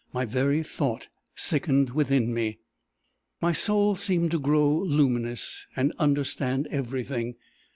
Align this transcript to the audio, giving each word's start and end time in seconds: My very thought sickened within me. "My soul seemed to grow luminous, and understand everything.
My 0.11 0.25
very 0.25 0.63
thought 0.63 1.09
sickened 1.35 1.91
within 1.91 2.33
me. 2.33 2.57
"My 3.39 3.51
soul 3.51 3.93
seemed 3.93 4.31
to 4.31 4.39
grow 4.39 4.79
luminous, 4.79 5.67
and 5.75 5.93
understand 5.99 6.65
everything. 6.71 7.35